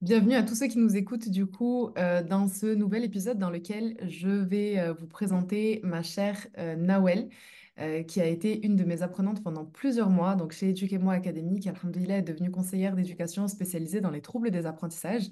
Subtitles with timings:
[0.00, 3.50] Bienvenue à tous ceux qui nous écoutent du coup euh, dans ce nouvel épisode dans
[3.50, 7.28] lequel je vais euh, vous présenter ma chère euh, Nawel
[8.08, 11.68] qui a été une de mes apprenantes pendant plusieurs mois donc chez Éduquez-moi Académie qui
[11.68, 15.30] alhamdoulilah est devenue conseillère d'éducation spécialisée dans les troubles des apprentissages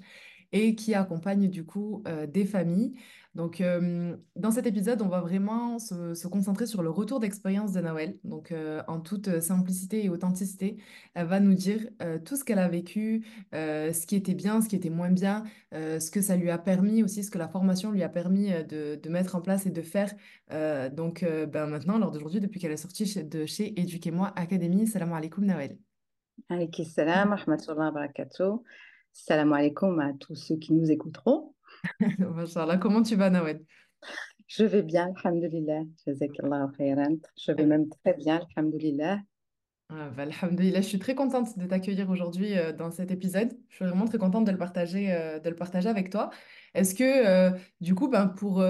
[0.51, 2.93] et qui accompagne du coup euh, des familles.
[3.35, 7.81] Donc euh, dans cet épisode on va vraiment se, concentrer sur le retour d'expérience de
[7.81, 10.77] Nawel donc euh, en toute simplicité et authenticité
[11.13, 11.87] elle va nous dire
[12.25, 16.09] tout ce qu'elle a vécu ce qui était bien, ce qui était moins bien, ce
[16.09, 19.35] que ça lui a permis aussi, ce que la formation lui a permis de, mettre
[19.35, 20.13] en place et de faire.
[20.91, 25.45] Donc ben maintenant, lors d'aujourd'hui, depuis qu'elle est sortie de chez Éduquez-moi Académie, salam alaikum
[25.45, 25.77] Nawel.
[26.49, 28.63] Alayhi salam, rahmatullah barakatuh.
[29.19, 31.55] Salam alaikum à tous ceux qui nous écouteront.
[32.19, 33.65] Machallah, comment tu vas Nawel?
[34.45, 35.81] Je vais bien, alhamdulillah.
[36.05, 39.17] Je vais même très bien, alhamdulillah.
[39.89, 43.57] Ah, bah, alhamdoulilah, je suis très contente de t'accueillir aujourd'hui euh, dans cet épisode.
[43.69, 46.29] Je suis vraiment très contente de le partager, euh, de le partager avec toi.
[46.75, 48.63] Est-ce que, euh, du coup, ben, pour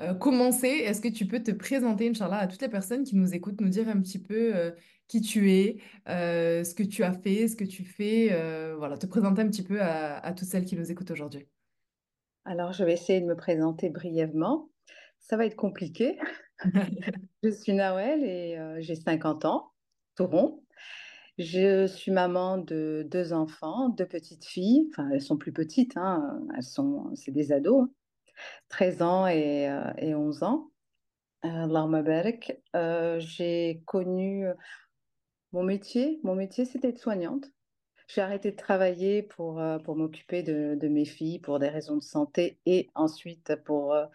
[0.00, 3.34] euh, commencer, est-ce que tu peux te présenter, Inch'Allah, à toutes les personnes qui nous
[3.34, 4.70] écoutent, nous dire un petit peu euh,
[5.08, 8.98] qui tu es, euh, ce que tu as fait, ce que tu fais, euh, voilà,
[8.98, 11.46] te présenter un petit peu à, à toutes celles qui nous écoutent aujourd'hui.
[12.44, 14.70] Alors, je vais essayer de me présenter brièvement.
[15.18, 16.18] Ça va être compliqué.
[17.42, 19.72] Je suis Nawel et j'ai 50 ans,
[20.16, 20.62] tout rond.
[21.38, 24.88] Je suis maman de deux enfants, deux petites filles.
[24.90, 26.40] Enfin, elles sont plus petites, hein.
[26.56, 27.90] Elles sont, c'est des ados, hein.
[28.68, 30.70] 13 ans et, euh, et 11 ans.
[31.44, 31.66] Euh.
[32.74, 34.46] Euh, j'ai connu
[35.52, 37.46] Mon métier, mon métier, c'était de soignante.
[38.08, 42.02] J'ai arrêté de travailler pour, euh, pour m'occuper de, mes filles pour des raisons de
[42.02, 44.06] santé et ensuite pour, euh,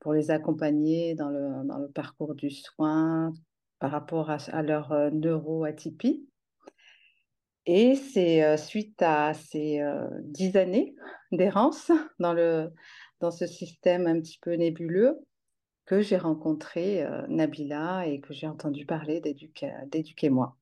[0.00, 3.32] pour les accompagner dans le, dans le parcours du soin
[3.78, 6.28] par rapport à, à leur euh, neuroatypie.
[7.64, 10.94] Et c'est euh, suite à ces euh, dix années
[11.32, 12.70] d'errance dans le,
[13.20, 15.18] dans ce système un petit peu nébuleux
[15.88, 20.54] que j'ai rencontré euh, Nabila et que j'ai entendu parler d'Éduquer- d'Éduquez-moi.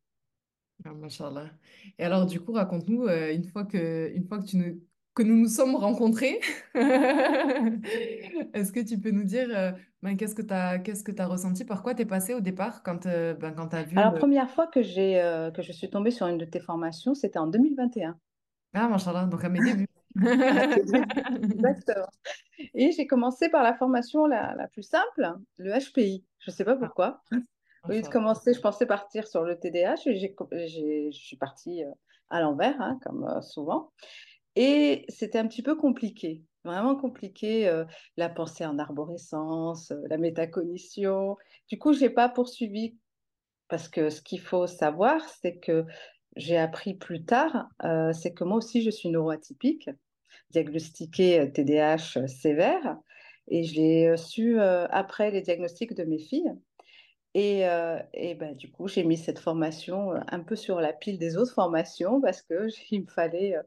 [0.84, 1.50] Ah, Machallah.
[1.99, 4.81] Et alors, du coup, raconte-nous, euh, une fois que, une fois que, tu nous,
[5.15, 6.39] que nous nous sommes rencontrés,
[6.75, 11.23] est-ce que tu peux nous dire euh, ben, qu'est-ce que tu as, qu'est-ce que tu
[11.23, 14.12] ressenti, par quoi tu es passé au départ quand, ben, quand tu as vu Alors,
[14.12, 14.19] le...
[14.19, 17.49] première fois que j'ai que je suis tombée sur une de tes formations, c'était en
[17.49, 18.17] 2021.
[18.75, 19.88] Ah, Machallah, donc à mes débuts.
[20.22, 22.06] Exactement.
[22.75, 26.25] Et j'ai commencé par la formation la, plus simple, le HPI.
[26.38, 27.22] Je ne sais pas pourquoi.
[27.84, 31.91] Au lieu de commencer, je pensais partir sur le TDAH je suis partie euh,
[32.31, 33.93] à l'envers, hein, comme euh, souvent.
[34.56, 37.84] Et c'était un petit peu compliqué, vraiment compliqué, euh,
[38.16, 41.37] la pensée en arborescence, la métacognition.
[41.69, 42.97] Du coup, je n'ai pas poursuivi
[43.69, 45.84] Parce que ce qu'il faut savoir, c'est que
[46.34, 47.69] j'ai appris plus tard,
[48.12, 49.88] c'est que moi aussi je suis neuroatypique,
[50.51, 52.99] diagnostiquée euh, TDAH sévère,
[53.49, 56.53] et je l'ai euh, su euh, après les diagnostics de mes filles.
[57.34, 60.95] Et, euh, et ben, du coup, j'ai mis cette formation euh, un peu sur la
[60.95, 63.62] pile des autres formations parce que il me fallait, euh,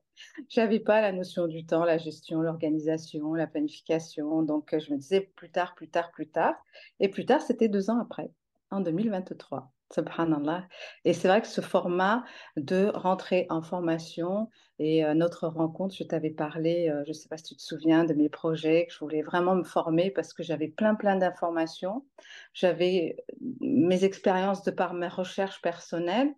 [0.49, 4.41] j'avais pas la notion du temps, la gestion, l'organisation, la planification.
[4.41, 6.55] Donc, euh, je me disais plus tard, plus tard, plus tard.
[6.99, 8.31] Et plus tard, c'était deux ans après,
[8.71, 9.71] en 2023.
[9.93, 10.67] Subhanallah.
[11.03, 12.23] Et c'est vrai que ce format
[12.57, 17.27] de rentrer en formation et euh, notre rencontre, je t'avais parlé, euh, je ne sais
[17.27, 20.33] pas si tu te souviens de mes projets, que je voulais vraiment me former parce
[20.33, 22.05] que j'avais plein, plein d'informations.
[22.53, 23.17] J'avais
[23.61, 26.33] mes expériences de par mes recherches personnelles.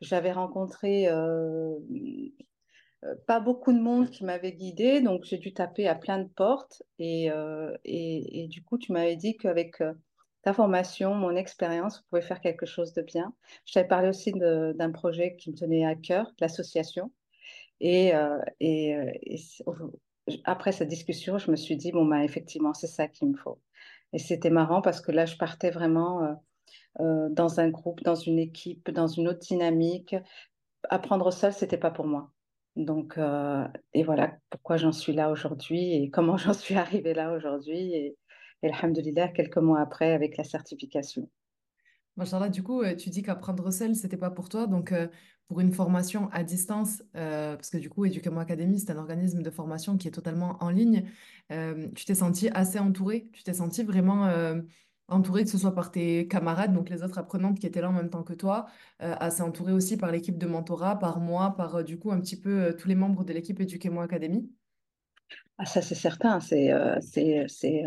[0.00, 1.78] J'avais rencontré euh,
[3.04, 6.28] euh, pas beaucoup de monde qui m'avait guidée, donc j'ai dû taper à plein de
[6.28, 6.82] portes.
[6.98, 9.92] Et, euh, et, et du coup, tu m'avais dit qu'avec euh,
[10.44, 13.32] ta formation, mon expérience, vous pouvez faire quelque chose de bien.
[13.64, 17.10] Je t'avais parlé aussi d'un projet qui me tenait à cœur, l'association.
[17.80, 19.10] Et, euh, euh,
[20.44, 23.58] après cette discussion, je me suis dit, bon, bah, effectivement, c'est ça qu'il me faut.
[24.12, 26.38] Et c'était marrant parce que là, je partais vraiment
[27.00, 30.14] euh, dans un groupe, dans une équipe, dans une autre dynamique.
[30.90, 32.30] Apprendre seul, c'était pas pour moi.
[32.76, 33.18] Donc,
[33.94, 38.14] et voilà pourquoi j'en suis là aujourd'hui et comment j'en suis arrivée là aujourd'hui.
[38.64, 41.28] Et alhamdoulilah, quelques mois après, avec la certification.
[42.16, 44.66] Machallah, du coup, euh, tu dis qu'apprendre seul, c'était pas pour toi.
[44.66, 45.08] Donc, euh,
[45.48, 49.42] pour une formation à distance, euh, parce que du coup, Éduquez-moi Académie, c'est un organisme
[49.42, 51.10] de formation qui est totalement en ligne,
[51.52, 53.28] euh, tu t'es senti assez entourée?
[53.32, 54.30] Tu t'es senti vraiment
[55.08, 57.92] entourée, que ce soit par tes camarades, donc les autres apprenantes qui étaient là en
[57.92, 58.66] même temps que toi,
[59.00, 62.74] assez entourée aussi par l'équipe de mentorat, par moi, par du coup un petit peu
[62.78, 64.50] tous les membres de l'équipe Éduquez-moi Académie?
[65.58, 66.40] Ah, ça, c'est certain.
[66.40, 66.72] C'est,
[67.02, 67.84] c'est, c'est,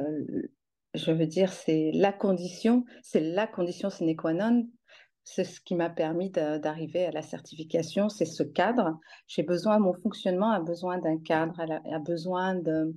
[0.97, 4.67] je veux dire, c'est la condition, c'est la condition sine qua non
[5.23, 8.97] c'est ce qui m'a permis d'arriver à la certification, c'est ce cadre.
[9.27, 12.95] J'ai besoin, mon fonctionnement a besoin d'un cadre, a besoin de,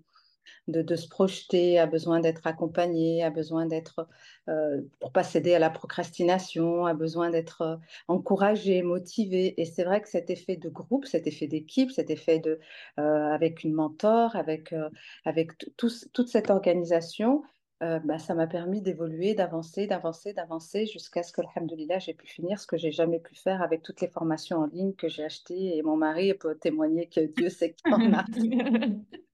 [0.69, 4.09] de, se projeter, a besoin d'être accompagné, a besoin d'être,
[4.49, 7.77] euh, pour pas céder à la procrastination, a besoin d'être euh,
[8.09, 9.61] encouragé, motivé.
[9.61, 12.61] Et c'est vrai que cet effet de groupe, cet effet d'équipe, cet effet de,
[12.99, 14.89] euh, avec une mentor, avec, euh,
[15.25, 17.43] avec toute cette organisation,
[17.81, 22.61] bah, ça m'a permis d'évoluer, d'avancer, d'avancer, d'avancer jusqu'à ce que, alhamdoulilah, j'ai pu finir
[22.61, 25.77] ce que j'ai jamais pu faire avec toutes les formations en ligne que j'ai achetées.
[25.77, 28.25] Et mon mari peut témoigner que Dieu sait qu'il en a.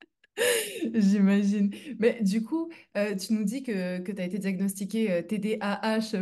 [0.94, 1.70] J'imagine.
[1.98, 6.12] Mais du coup, euh, tu nous dis que, que tu as été diagnostiqué euh, TDAH,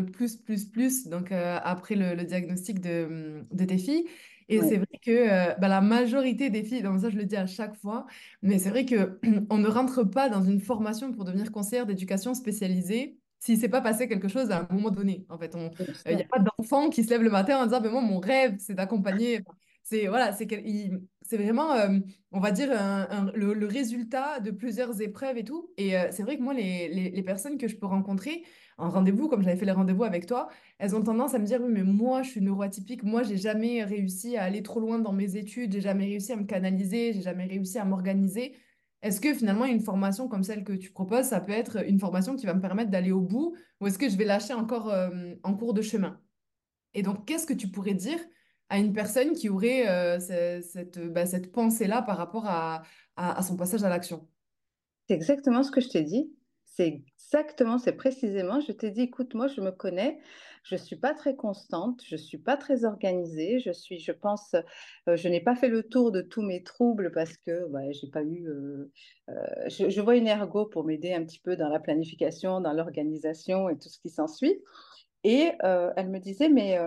[1.10, 4.06] donc euh, après le, le diagnostic de, de, tes filles.
[4.48, 7.46] Et c'est vrai que bah, la majorité des filles, donc ça je le dis à
[7.46, 8.06] chaque fois,
[8.42, 9.18] mais c'est vrai que
[9.50, 13.68] on ne rentre pas dans une formation pour devenir conseillère d'éducation spécialisée s'il ne s'est
[13.68, 15.26] pas passé quelque chose à un moment donné.
[15.28, 15.54] En fait,
[16.06, 18.18] il n'y a pas d'enfant qui se lève le matin en disant, mais moi, mon
[18.18, 19.42] rêve, c'est d'accompagner.
[19.82, 20.46] C'est voilà, c'est
[21.20, 21.98] c'est vraiment, euh,
[22.32, 22.70] on va dire,
[23.34, 25.70] le, résultat de plusieurs épreuves et tout.
[25.76, 28.44] Et euh, c'est vrai que moi, les, les, personnes que je peux rencontrer
[28.76, 30.48] en rendez-vous, comme j'avais fait les rendez-vous avec toi,
[30.78, 33.84] elles ont tendance à me dire, oui, mais moi, je suis neuroatypique, moi, j'ai jamais
[33.84, 37.22] réussi à aller trop loin dans mes études, j'ai jamais réussi à me canaliser, j'ai
[37.22, 38.56] jamais réussi à m'organiser.
[39.02, 42.36] Est-ce que finalement, une formation comme celle que tu proposes, ça peut être une formation
[42.36, 44.92] qui va me permettre d'aller au bout, ou est-ce que je vais lâcher encore
[45.42, 46.20] en cours de chemin?
[46.94, 48.18] Et donc, qu'est-ce que tu pourrais dire
[48.70, 52.82] à une personne qui aurait cette, bah, cette pensée-là par rapport à,
[53.16, 54.26] à, son passage à l'action?
[55.06, 56.32] C'est exactement ce que je t'ai dit.
[56.76, 60.18] C'est exactement, c'est précisément, je t'ai dit, écoute, moi, je me connais,
[60.64, 64.10] je ne suis pas très constante, je ne suis pas très organisée, je suis, je
[64.10, 64.54] pense,
[65.08, 68.08] euh, je n'ai pas fait le tour de tous mes troubles parce que bah, j'ai
[68.08, 68.90] pas eu, euh,
[69.68, 73.68] je, je, vois une ergo pour m'aider un petit peu dans la planification, dans l'organisation
[73.68, 74.60] et tout ce qui s'ensuit.
[75.22, 76.78] Et elle me disait, mais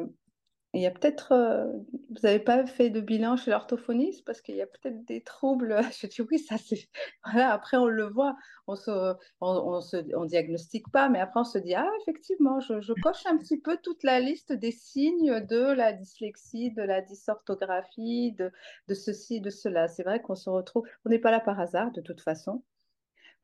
[0.73, 1.65] il y a peut-être, euh,
[2.09, 5.79] vous n'avez pas fait de bilan chez l'orthophoniste parce qu'il y a peut-être des troubles?
[5.99, 6.89] Je dis oui, ça c'est.
[7.23, 8.35] Après on le voit,
[8.67, 12.81] on se, on, se, on diagnostique pas, mais après on se dit ah effectivement, je,
[12.81, 17.01] je, coche un petit peu toute la liste des signes de la dyslexie, de la
[17.01, 18.51] dysorthographie, de,
[18.87, 19.87] de ceci, de cela.
[19.87, 22.61] C'est vrai qu'on se retrouve, on n'est pas là par hasard de toute façon.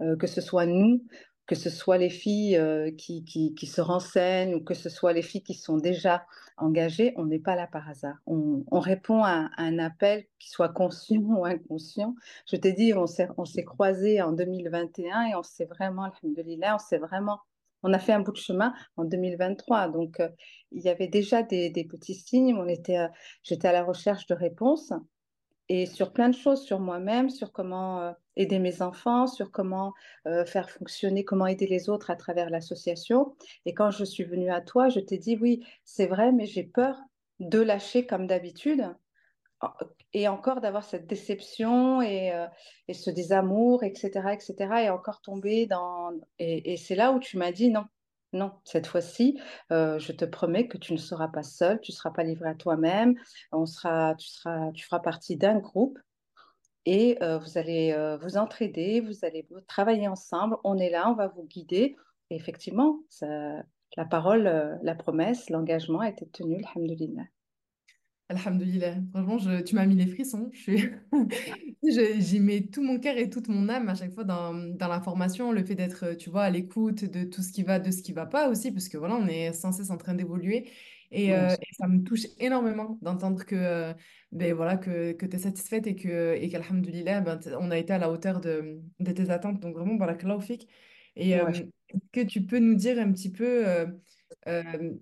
[0.02, 1.06] Euh, que ce soit nous
[1.46, 5.22] que ce soit les filles euh, qui, qui, se renseignent ou que ce soit les
[5.22, 6.26] filles qui sont déjà
[6.58, 8.16] engagées, on n'est pas là par hasard.
[8.26, 12.16] On, répond à, un appel qui soit conscient ou inconscient.
[12.46, 16.80] Je t'ai dit, on s'est, on croisés en 2021 et on s'est vraiment, alhamdoulilah, on
[16.80, 17.40] s'est vraiment,
[17.82, 19.90] on a fait un bout de chemin en 2023.
[19.90, 20.30] Donc, euh,
[20.72, 22.56] il y avait déjà des, petits signes.
[22.58, 23.08] Euh,
[23.44, 24.94] j'étais à la recherche de réponses
[25.70, 29.94] et sur plein de choses, sur moi-même, sur comment euh, aider mes enfants, sur comment
[30.28, 33.36] euh, faire fonctionner, comment aider les autres à travers l'association.
[33.66, 36.64] Et quand je suis venue à toi, je t'ai dit, oui, c'est vrai, mais j'ai
[36.64, 37.00] peur
[37.40, 38.86] de lâcher comme d'habitude
[40.12, 42.46] et encore d'avoir cette déception et, euh,
[42.94, 46.12] ce désamour, etc., etc., et encore tomber dans...
[46.38, 47.86] Et c'est là où tu m'as dit, non,
[48.34, 49.40] non, cette fois-ci,
[49.70, 52.56] je te promets que tu ne seras pas seul, tu ne seras pas livré à
[52.56, 53.16] toi-même,
[53.52, 56.00] on sera, tu, seras, feras partie d'un groupe
[56.86, 61.44] et vous allez vous entraider, vous allez travailler ensemble, on est là, on va vous
[61.44, 61.96] guider.
[62.30, 67.24] Et effectivement, la parole, la promesse, l'engagement a été tenu, alhamdoulilah.
[68.34, 68.96] Alhamdulillah.
[69.12, 70.52] Franchement, je, tu m'as mis les frissons.
[72.20, 75.02] J'y mets tout mon cœur et toute mon âme à chaque fois dans, dans la
[75.02, 75.52] formation.
[75.52, 78.14] Le fait d'être, tu vois, à l'écoute de tout ce qui va, de ce qui
[78.14, 80.70] va pas aussi, parce que voilà, on est sans cesse en train d'évoluer.
[81.12, 81.50] Et, euh,
[81.80, 83.94] ça me touche énormément d'entendre que, euh,
[84.32, 87.94] ben, voilà, que, que tu es satisfaite et que, et qu'Alhamdulillah, ben, on a été
[87.94, 89.60] à la hauteur de, de tes attentes.
[89.60, 90.68] Donc vraiment, voilà, fik.
[91.16, 91.52] Et euh,
[92.12, 93.64] que tu peux nous dire un petit peu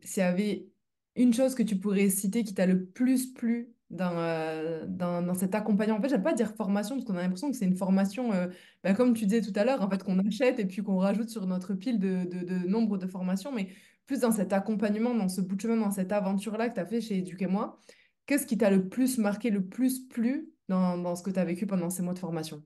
[0.03, 0.70] s'il y avait
[1.15, 5.97] une chose que tu pourrais citer qui t'a le plus plu dans, euh, cet accompagnement.
[5.97, 8.47] En fait, j'aime pas dire formation parce qu'on a l'impression que c'est une formation, euh,
[8.83, 11.29] bah, comme tu disais tout à l'heure, en fait, qu'on achète et puis qu'on rajoute
[11.29, 13.69] sur notre pile de, de, de, nombre de formations, mais
[14.07, 16.85] plus dans cet accompagnement, dans ce bout de chemin, dans cette aventure-là que tu as
[16.85, 17.79] fait chez Éduquez-moi.
[18.25, 21.45] Qu'est-ce qui t'a le plus marqué, le plus plu dans, dans ce que tu as
[21.45, 22.63] vécu pendant ces mois de formation?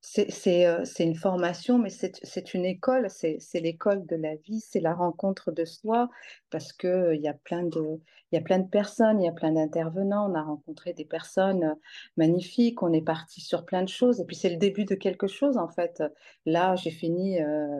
[0.00, 0.64] C'est
[0.98, 5.64] une formation, mais c'est une école, c'est l'école de la vie, c'est la rencontre de
[5.64, 6.08] soi,
[6.50, 8.00] parce qu'il y, a plein de,
[8.32, 11.76] y a plein de personnes, il y a plein d'intervenants, on a rencontré des personnes
[12.16, 15.26] magnifiques, on est parti sur plein de choses, et puis c'est le début de quelque
[15.26, 16.02] chose, en fait.
[16.46, 17.38] Là, j'ai fini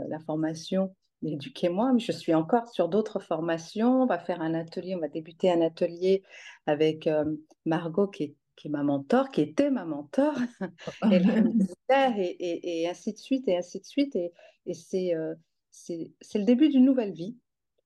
[0.09, 4.95] la formation d'éduquer-moi, mais je suis encore sur d'autres formations, on va faire un atelier,
[4.95, 6.23] on va débuter un atelier
[6.67, 7.09] avec
[7.65, 10.35] Margot, qui est qui est ma mentor, qui était ma mentor,
[11.11, 14.15] et, et, et, ainsi de suite, et ainsi de suite.
[14.17, 14.33] Et,
[14.67, 15.35] et c'est, euh,
[15.71, 17.39] c'est, c'est le début d'une nouvelle vie.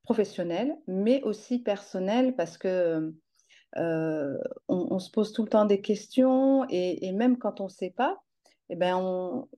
[0.03, 3.15] professionnel, mais aussi personnel, parce que
[3.77, 4.39] euh,
[4.69, 7.71] on, on, se pose tout le temps des questions, et, et même quand on ne
[7.71, 8.21] sait pas,
[8.69, 9.49] eh ben on,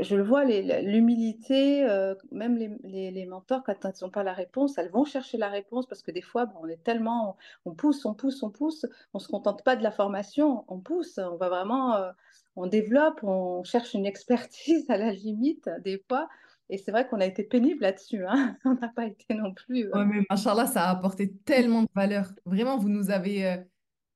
[0.00, 4.32] je le vois, l'humilité, euh, même les, les, les, mentors, quand elles n'ont pas la
[4.32, 7.74] réponse, elles vont chercher la réponse parce que des fois, bon, on est tellement, on,
[7.74, 11.18] pousse, on pousse, on pousse, on ne se contente pas de la formation, on pousse,
[11.18, 12.10] on va vraiment, euh,
[12.56, 16.28] on développe, on cherche une expertise à la limite, des fois.
[16.70, 19.86] Et c'est vrai qu'on a été pénible là-dessus, hein on n'a pas été non plus.
[19.86, 19.98] Euh...
[19.98, 22.32] Ouais, mais machallah, ça a apporté tellement de valeur.
[22.44, 23.62] Vraiment, vous nous avez.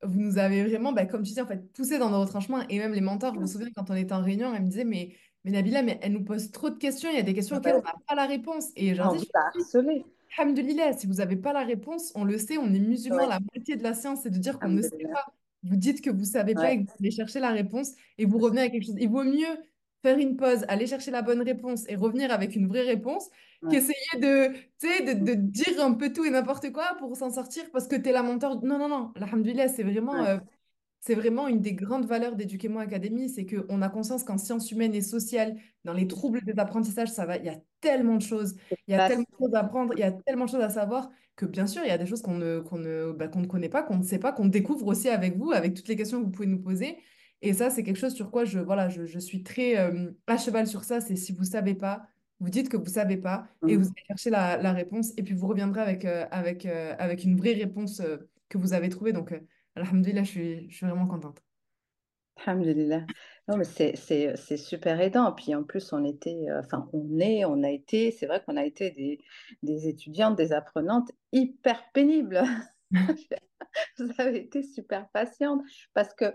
[0.02, 2.60] Vous nous avez vraiment, bah, comme tu dis, en fait, poussé dans nos retranchements.
[2.68, 4.84] Et même les mentors, je me souviens quand on était en réunion, elles me disaient,
[4.84, 7.08] mais mais Nabila, mais elle nous pose trop de questions.
[7.08, 8.70] Il y a des questions auxquelles on n'a pas la réponse.
[8.74, 9.30] Et j'en dis,
[10.36, 13.18] Alhamdulillah, si vous n'avez pas la réponse, on le sait, on est musulmans.
[13.18, 13.28] Ouais.
[13.28, 15.32] La moitié de la science, c'est de dire qu'on ne sait pas.
[15.62, 16.74] Vous dites que vous ne savez pas ouais.
[16.74, 18.96] et que vous allez chercher la réponse et vous revenez à quelque chose.
[18.98, 19.46] Il vaut mieux
[20.02, 23.28] faire une pause, aller chercher la bonne réponse et revenir avec une vraie réponse
[23.62, 23.70] ouais.
[23.70, 24.48] qu'essayer de,
[24.82, 28.08] de, de, dire un peu tout et n'importe quoi pour s'en sortir parce que tu
[28.08, 28.64] es la mentor.
[28.64, 29.12] Non, non, non.
[29.14, 30.24] Alhamdulillah, c'est vraiment.
[30.24, 30.38] Euh,
[31.00, 34.94] c'est vraiment une des grandes valeurs d'Éduquez-moi Académie, c'est qu'on a conscience qu'en sciences humaines
[34.94, 38.56] et sociales, dans les troubles des apprentissages, ça va, il y a tellement de choses,
[38.88, 40.70] il y a tellement de choses à apprendre, il y a tellement de choses à
[40.70, 43.40] savoir que bien sûr, il y a des choses qu'on ne, qu'on ne, bah, qu'on
[43.40, 45.96] ne connaît pas, qu'on ne sait pas, qu'on découvre aussi avec vous, avec toutes les
[45.96, 46.96] questions que vous pouvez nous poser.
[47.42, 50.38] Et ça, c'est quelque chose sur quoi je, voilà, je, je suis très euh, à
[50.38, 52.06] cheval sur ça, c'est si vous ne savez pas,
[52.40, 55.22] vous dites que vous ne savez pas et vous allez chercher la, la, réponse et
[55.22, 58.02] puis vous reviendrez avec, euh, avec, euh, avec une vraie réponse
[58.48, 59.12] que vous avez trouvée.
[59.12, 59.38] Donc,
[59.76, 61.42] Alhamdulillah, je suis, je suis vraiment contente.
[62.44, 63.06] Alhamdulillah.
[63.48, 65.32] Non, mais c'est super aidant.
[65.32, 68.64] Puis en plus, on était, enfin, on est, on a été, c'est vrai qu'on a
[68.64, 69.20] été des,
[69.62, 72.42] des, étudiantes, des apprenantes hyper pénibles.
[73.98, 75.62] Vous avez été super patiente
[75.94, 76.34] parce que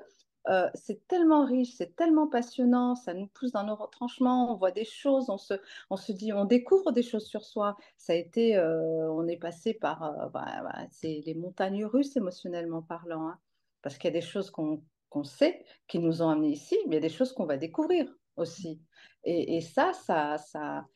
[0.50, 4.72] euh, c'est tellement riche, c'est tellement passionnant, ça nous pousse dans nos retranchements, on voit
[4.72, 5.54] des choses, on se,
[5.90, 7.78] on se dit, on découvre des choses sur soi.
[7.98, 12.16] Ça a été, euh, on est passé par, euh, bah, bah, c'est les montagnes russes
[12.18, 13.40] émotionnellement parlant, hein,
[13.82, 16.96] parce qu'il y a des choses qu'on qu sait qui nous ont amenés ici, mais
[16.96, 18.08] il y a des choses qu'on va découvrir
[18.38, 18.82] aussi.
[19.24, 20.88] Et, et ça, ça, ça,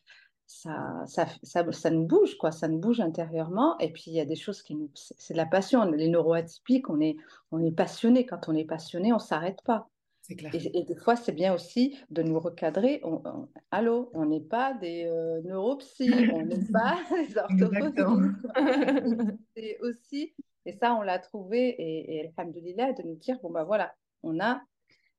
[0.47, 2.51] ça, ça, ça, ça, nous bouge, quoi.
[2.51, 3.77] Ça nous bouge intérieurement.
[3.79, 4.89] Et puis, il y a des choses qui nous...
[4.93, 5.83] C'est de la passion.
[5.85, 7.17] Les neuroatypiques, on est,
[7.51, 8.25] on est passionné.
[8.25, 9.89] Quand on est passionné, on ne s'arrête pas.
[10.33, 10.55] Clair.
[10.55, 12.99] Et, et, des fois, c'est bien aussi de nous recadrer.
[13.03, 18.47] On, on, allô, on n'est pas des euh, neuropsy, on n'est pas des orthophonistes.
[19.55, 20.33] c'est aussi,
[20.65, 24.39] et ça, on l'a trouvé, et, et alhamdoulilah, de nous dire, bon, ben voilà, on
[24.39, 24.61] a,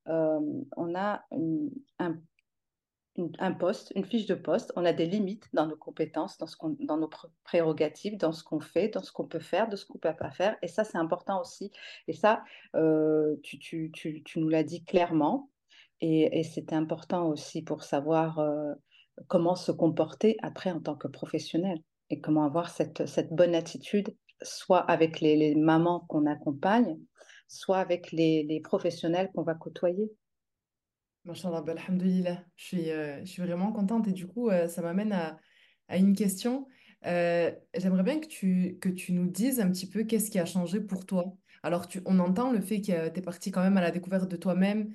[0.09, 0.41] euh,
[0.77, 2.17] on a une, un
[3.39, 6.57] un poste, une fiche de poste, on a des limites dans nos compétences, dans, ce
[6.81, 7.11] dans nos
[7.45, 10.17] prérogatives, dans ce qu'on fait, dans ce qu'on peut faire, de ce qu'on ne peut
[10.19, 10.57] pas faire.
[10.63, 11.71] Et ça, c'est important aussi.
[12.09, 12.43] Et ça,
[12.75, 13.93] euh, tu,
[14.37, 15.51] nous l'as dit clairement.
[16.01, 18.75] Et, et c'est important aussi pour savoir euh,
[19.29, 21.79] comment se comporter après en tant que professionnel
[22.11, 26.99] et comment avoir cette, bonne attitude, soit avec les, mamans qu'on accompagne,
[27.49, 30.11] soit avec les professionnels qu'on va côtoyer.
[31.27, 31.75] Machallah, bah.
[32.57, 35.39] Je suis, euh, je suis vraiment contente et du coup, euh, ça m'amène à,
[35.89, 36.69] à, une question.
[37.05, 40.45] Euh, j'aimerais bien que tu, que tu nous dises un petit peu qu'est-ce qui a
[40.45, 41.37] changé pour toi.
[41.65, 44.31] Alors, tu, on entend le fait que tu es parti quand même à la découverte
[44.31, 44.93] de toi-même,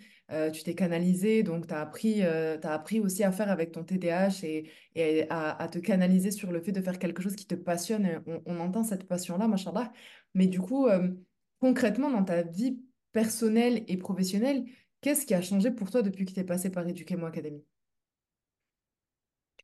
[0.54, 4.44] tu t'es canalisé, donc tu as appris, as appris aussi à faire avec ton TDAH
[4.44, 7.56] et, et à, à, te canaliser sur le fait de faire quelque chose qui te
[7.56, 8.24] passionne.
[8.26, 9.92] On, on, entend cette passion-là, machallah.
[10.34, 10.88] Mais du coup,
[11.60, 12.80] concrètement, dans ta vie
[13.12, 14.64] personnelle et professionnelle,
[15.01, 17.65] Qu'est-ce qui a changé pour toi depuis que tu es passé par Éduquez-moi Académie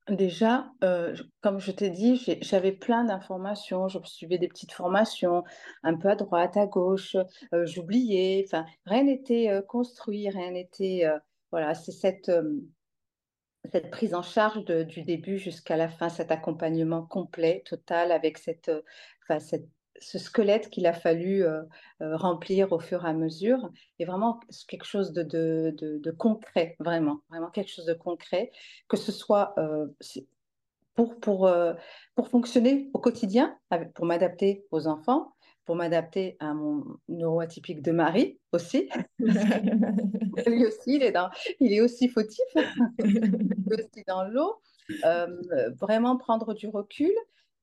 [0.10, 3.89] Déjà, euh, comme je t'ai dit, j'avais plein d'informations.
[3.89, 5.44] Je suivais des petites formations,
[5.84, 7.17] un peu à droite, à gauche.
[7.53, 8.44] Euh, J'oubliais.
[8.48, 11.03] Enfin, rien n'était euh, construit, rien n'était.
[11.51, 12.32] Voilà, c'est cette,
[13.72, 18.72] cette prise en charge du début jusqu'à la fin, cet accompagnement complet, total, avec cette
[20.00, 21.63] ce squelette qu'il a fallu euh,
[22.01, 26.12] euh, remplir au fur et à mesure est vraiment quelque chose de, de, de, de,
[26.12, 28.51] concret, vraiment, vraiment quelque chose de concret,
[28.88, 29.88] que ce soit euh,
[30.96, 31.74] pour, pour, euh,
[32.16, 35.34] pour fonctionner au quotidien, avec, pour m'adapter aux enfants,
[35.66, 38.89] pour m'adapter à mon neuroatypique de mari aussi.
[39.20, 42.46] Lui aussi, il est, dans, il est aussi fautif,
[43.00, 43.18] il
[43.72, 44.62] est aussi dans l'eau.
[45.80, 47.12] Vraiment prendre du recul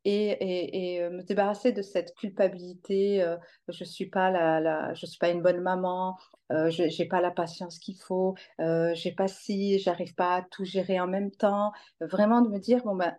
[0.04, 3.23] et, euh, me débarrasser de cette culpabilité.
[3.23, 3.37] Euh,
[3.68, 6.16] je suis pas la, je suis pas une bonne maman.
[6.52, 8.34] Euh, je j'ai pas la patience qu'il faut.
[8.61, 11.73] Euh, j'ai pas si, j'arrive pas à tout gérer en même temps.
[12.00, 13.16] Vraiment de me dire bon ben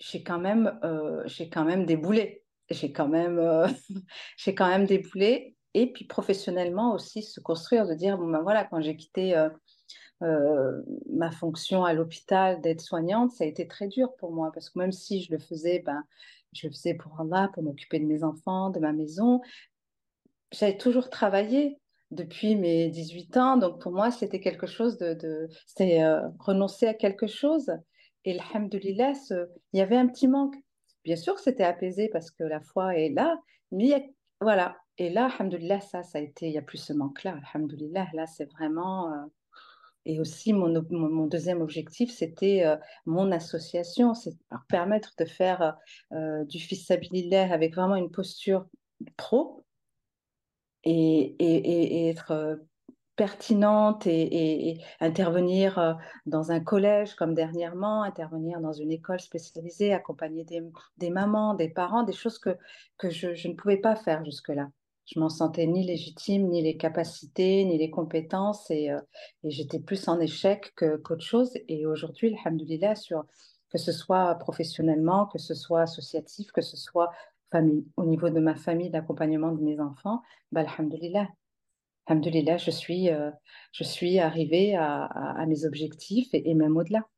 [0.00, 0.78] j'ai quand même,
[1.26, 2.44] j'ai quand même des boulets.
[2.70, 3.40] J'ai quand même,
[4.36, 5.02] j'ai quand même des.
[5.76, 9.34] Et puis professionnellement aussi se construire, de dire bon ben voilà quand j'ai quitté
[10.24, 14.78] euh, ma fonction à l'hôpital d'aide-soignante, ça a été très dur pour moi parce que
[14.78, 16.02] même si je le faisais, ben,
[16.52, 19.40] je le faisais pour Allah, pour m'occuper de mes enfants, de ma maison,
[20.52, 21.78] j'avais toujours travaillé
[22.10, 23.56] depuis mes 18 ans.
[23.56, 25.14] Donc pour moi, c'était quelque chose de...
[25.14, 27.70] de c'était euh, renoncer à quelque chose.
[28.24, 30.56] Et alhamdoulilah, il y avait un petit manque.
[31.04, 33.38] Bien sûr c'était apaisé parce que la foi est là,
[33.72, 34.76] mais voilà.
[34.96, 37.40] Et là, alhamdoulilah, ça, ça a été, il n'y a plus ce manque-là.
[37.52, 39.12] Alhamdoulilah, là, c'est vraiment...
[39.12, 39.26] Euh,
[40.06, 44.36] et aussi, mon, deuxième objectif, c'était euh, mon association, c'est
[44.68, 45.76] permettre de faire
[46.12, 48.66] euh, du fils avec vraiment une posture
[49.16, 49.64] pro
[50.84, 52.60] et, être
[53.16, 55.94] pertinente et, intervenir euh,
[56.26, 62.02] dans un collège comme dernièrement, intervenir dans une école spécialisée, accompagner des, mamans, des parents,
[62.02, 62.56] des choses que,
[62.98, 64.68] que je, je ne pouvais pas faire jusque-là.
[65.06, 69.00] Je m'en sentais ni légitime, ni les capacités, ni les compétences, et, euh,
[69.42, 71.52] et j'étais plus en échec qu'autre chose.
[71.68, 73.24] Et aujourd'hui, alhamdoulilah, sur,
[73.70, 77.10] que ce soit professionnellement, que ce soit associatif, que ce soit
[77.50, 81.28] famille, au niveau de ma famille, d'accompagnement de mes enfants, bah, alhamdoulilah,
[82.06, 83.30] Alhamdulillah, je suis, euh,
[83.72, 87.08] je suis arrivée à, mes objectifs et même au-delà.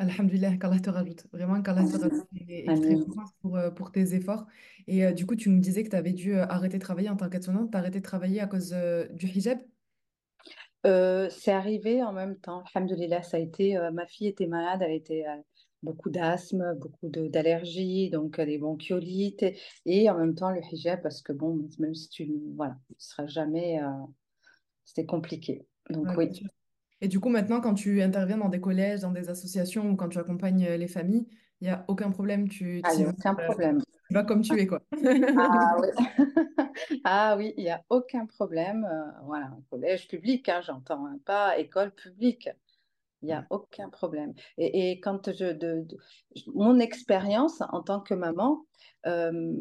[0.00, 1.26] Alhamdulillah, qu'Allah te rajoute.
[1.32, 2.26] Vraiment, qu'Allah te rajoute.
[2.48, 2.96] Et, et très
[3.42, 4.46] pour, euh, pour tes efforts.
[4.86, 7.16] Et euh, du coup, tu me disais que tu avais dû arrêter de travailler en
[7.16, 7.70] tant qu'aide-soignante.
[7.70, 8.74] Tu as arrêté de travailler à cause
[9.12, 9.58] du hijab?
[10.82, 12.64] c'est arrivé en même temps.
[12.74, 13.78] Alhamdulillah, ça a été.
[13.92, 15.26] ma fille était malade, elle était
[15.82, 21.22] beaucoup d'asthme, beaucoup d'allergies, donc des bronchiolites et, et, en même temps le hijab parce
[21.22, 23.88] que bon, même si tu voilà, ce sera jamais, euh,
[24.84, 25.66] c'était compliqué.
[25.88, 26.30] Donc oui.
[27.00, 30.08] Et du coup, maintenant, quand tu interviens dans des collèges, dans des associations ou quand
[30.08, 31.26] tu accompagnes euh, les familles,
[31.60, 32.48] il n'y a aucun problème.
[32.48, 33.80] Tu, ah, aucun euh, problème.
[34.08, 34.82] Tu vas comme tu es, quoi.
[35.38, 35.88] ah oui,
[37.04, 38.86] ah, oui il n'y a aucun problème.
[39.24, 42.48] voilà, collège public, hein, j'entends, hein, pas école publique.
[43.22, 44.32] Il n'y a aucun problème.
[44.56, 45.86] Et, et quand je, de,
[46.54, 48.64] mon expérience en tant que maman
[49.06, 49.54] euh,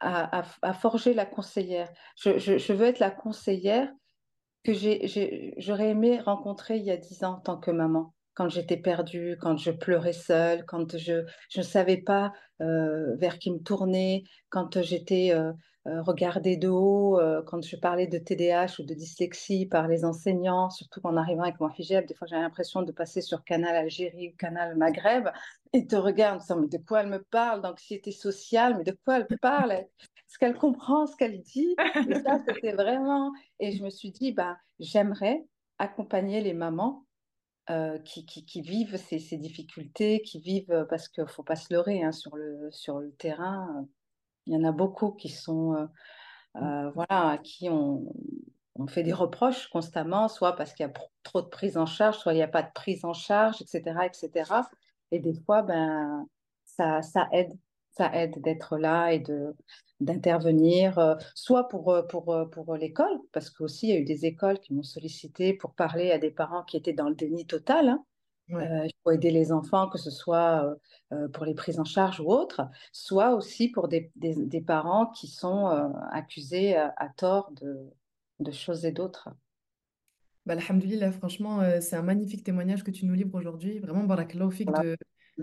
[0.00, 1.88] a, a, forgé la conseillère.
[2.16, 3.92] Je, je, je, veux être la conseillère
[4.64, 4.72] que
[5.58, 9.36] j'aurais aimé rencontrer il y a dix ans en tant que maman quand j'étais perdue,
[9.40, 11.24] quand je pleurais seule, quand je
[11.56, 15.52] ne savais pas euh, vers qui me tourner, quand j'étais euh,
[15.86, 21.00] regardée de haut, quand je parlais de TDAH ou de dyslexie par les enseignants, surtout
[21.04, 24.36] en arrivant avec mon hijab, des fois j'avais l'impression de passer sur Canal Algérie ou
[24.36, 25.28] Canal Maghreb
[25.74, 29.38] et te regarde, mais de quoi elle me parle, d'anxiété sociale, mais de quoi elle
[29.38, 29.72] parle?
[30.34, 31.74] Est-ce qu'elle comprend ce qu'elle dit?
[32.08, 33.32] Et ça, c'était vraiment...
[33.58, 35.44] Et je me suis dit, bah, j'aimerais
[35.78, 37.04] accompagner les mamans
[37.70, 41.56] euh, qui, qui, vivent ces, ces, difficultés, qui vivent, euh, parce qu'il ne faut pas
[41.56, 43.86] se leurrer, hein, sur, le, sur le terrain, euh,
[44.46, 45.74] il y en a beaucoup qui sont,
[46.56, 48.12] euh, voilà, à qui on,
[48.76, 52.18] on, fait des reproches constamment, soit parce qu'il y a trop de prise en charge,
[52.18, 54.06] soit il n'y a pas de prise en charge, etc.
[54.06, 54.52] etc.
[55.10, 56.26] Et des fois, ben,
[56.64, 57.52] ça, ça aide,
[57.90, 59.54] ça aide d'être là et de,
[60.00, 64.04] d'intervenir, euh, soit pour, euh, pour, euh, pour l'école, parce qu'aussi il y a eu
[64.04, 67.46] des écoles qui m'ont sollicité pour parler à des parents qui étaient dans le déni
[67.46, 67.88] total.
[67.88, 68.04] Hein.
[68.48, 70.76] Il faut aider les enfants, que ce soit
[71.32, 75.28] pour les prises en charge ou autres, soit aussi pour des, des, des parents qui
[75.28, 75.66] sont
[76.10, 77.90] accusés à, tort de,
[78.40, 79.30] de choses et d'autres.
[80.46, 83.78] Bah, alhamdoulilah, franchement, c'est un magnifique témoignage que tu nous livres aujourd'hui.
[83.78, 84.96] Vraiment, barakallahu fik de,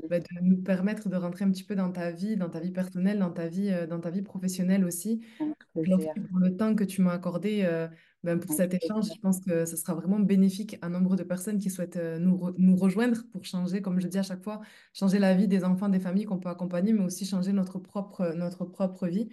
[0.09, 2.71] bah, de nous permettre de rentrer un petit peu dans ta vie, dans ta vie
[2.71, 5.25] personnelle, dans ta vie, euh, dans ta vie professionnelle aussi.
[5.37, 7.89] Pour le temps que tu m'as accordé euh,
[8.23, 11.57] ben, pour cet échange, je pense que ce sera vraiment bénéfique à nombre de personnes
[11.57, 14.61] qui souhaitent euh, nous, nous rejoindre pour changer, comme je dis à chaque fois,
[14.93, 18.33] changer la vie des enfants, des familles qu'on peut accompagner, mais aussi changer notre propre,
[18.33, 19.29] notre propre vie.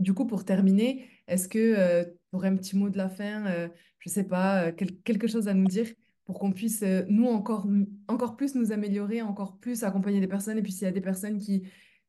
[0.00, 4.08] du coup, pour terminer, est-ce que tu aurais un petit mot de la fin, je
[4.08, 5.86] ne sais pas, quelque chose à nous dire?
[6.24, 7.66] Pour qu'on puisse, euh, nous, encore,
[8.08, 10.58] encore plus nous améliorer, encore plus accompagner des personnes.
[10.58, 11.64] Et puis, s'il y a des personnes qui,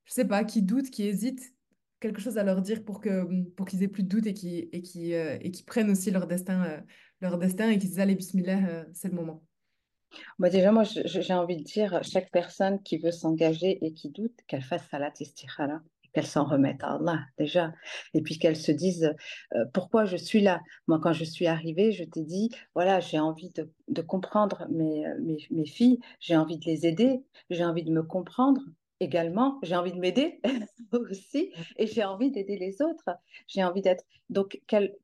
[0.06, 1.54] je sais pas, qui doutent, qui hésitent,
[2.00, 4.70] quelque chose à leur dire pour que pour qu'ils aient plus de doutes et qui
[4.74, 6.82] et qui euh, et qui prennent aussi leur destin euh,
[7.22, 9.42] leur destin et qu'ils disent allez bismillah c'est le moment.
[10.38, 14.38] Bah déjà moi j'ai envie de dire chaque personne qui veut s'engager et qui doute
[14.48, 15.82] qu'elle fasse salat istikhara
[16.14, 16.84] qu'elles s'en remettent.
[16.84, 17.74] À Allah déjà,
[18.14, 19.14] et puis qu'elles se disent
[19.56, 20.62] euh, pourquoi je suis là?
[20.88, 23.52] Moi, quand je suis arrivée, je t'ai dit, voilà, j'ai envie
[23.88, 25.06] de, comprendre mes,
[25.52, 28.62] mes, filles, j'ai envie de les aider, j'ai envie de me comprendre
[29.00, 30.40] également, j'ai envie de m'aider
[30.92, 33.10] aussi, et j'ai envie d'aider les autres,
[33.48, 34.06] j'ai envie d'être...
[34.30, 34.96] Donc, qu'elles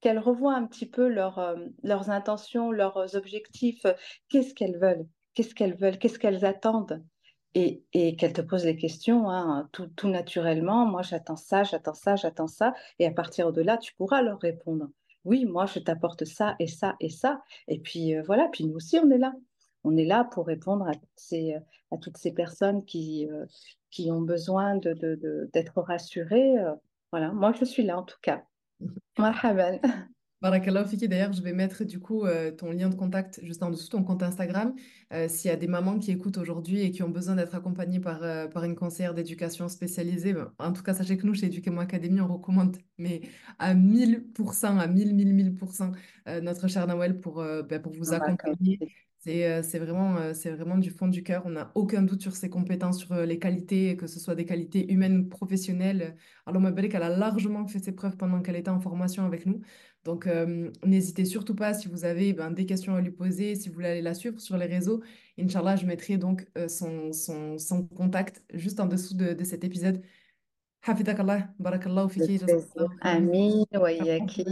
[0.00, 3.84] qu'elles revoient un petit peu euh, leurs intentions, leurs objectifs,
[4.28, 7.04] qu'est-ce qu'elles veulent, qu'est-ce qu'elles veulent, qu'est-ce qu'elles attendent?
[7.54, 10.86] Et, et qu'elle te pose les questions hein, tout, tout, naturellement.
[10.86, 12.74] Moi, j'attends ça, j'attends ça, j'attends ça.
[12.98, 14.88] Et à partir de là, tu pourras leur répondre.
[15.24, 17.42] oui, moi, je t'apporte ça et ça et ça.
[17.68, 19.32] Et puis euh, voilà, puis nous aussi, on est là.
[19.84, 21.54] On est là pour répondre à, ces,
[21.90, 23.46] à toutes ces personnes qui, euh,
[23.90, 26.58] qui ont besoin de, de, de- d'être rassurées.
[26.58, 26.74] euh,
[27.12, 28.44] voilà, moi, je suis là en tout cas.
[29.18, 29.80] Marhaban.
[30.40, 31.08] Barakallahu fiki.
[31.08, 34.04] D'ailleurs, je vais mettre du coup euh, ton lien de contact juste en dessous, ton
[34.04, 34.72] compte Instagram.
[35.12, 37.98] Euh, s'il y a des mamans qui écoutent aujourd'hui et qui ont besoin d'être accompagnées
[37.98, 41.46] par, euh, par une conseillère d'éducation spécialisée, ben, en tout cas, sachez que nous, chez
[41.46, 43.22] Éduquez-moi Académie, on recommande, mais
[43.58, 45.90] à 1000%, à 1000, 1000, 1000%,
[46.28, 48.14] euh, notre chère Nawel pour, ben, pour vous Barakallah.
[48.14, 48.78] accompagner.
[49.20, 51.42] C'est euh, c'est vraiment, euh, c'est vraiment du fond du cœur.
[51.44, 54.44] On n'a aucun doute sur ses compétences, sur euh, les qualités, que ce soit des
[54.44, 56.16] qualités humaines ou professionnelles.
[56.46, 59.44] Alors, ma belle, qu'elle a largement fait ses preuves pendant qu'elle était en formation avec
[59.46, 59.60] nous.
[60.04, 63.68] Donc, euh, n'hésitez surtout pas si vous avez ben, des questions à lui poser, si
[63.68, 65.02] vous voulez aller la suivre sur les réseaux.
[65.38, 69.64] Inch'Allah, je mettrai donc euh, son, son, son contact juste en dessous de, de cet
[69.64, 70.02] épisode.
[70.82, 72.40] Hafidakallah, barakallahu fiki.
[73.00, 74.44] Amin, wayaki,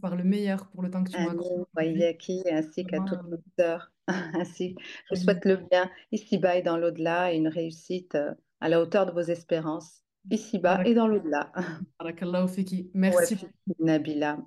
[0.00, 3.42] par le meilleur pour le temps que tu m'as amin, wayaki, ainsi qu'à toutes vos
[3.58, 3.93] sœurs.
[4.34, 4.74] Ainsi,
[5.10, 8.80] je vous souhaite le bien ici-bas et dans l'au-delà et une réussite euh, à la
[8.80, 11.52] hauteur de vos espérances, ici-bas et dans l'au-delà.
[12.94, 13.36] Merci.
[13.80, 14.38] Nabila.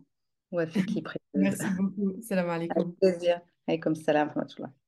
[1.33, 2.21] Merci beaucoup.
[2.21, 2.95] Salam Avec alaikum.
[2.95, 3.41] plaisir.
[3.95, 4.86] Salam wa rahmatullah.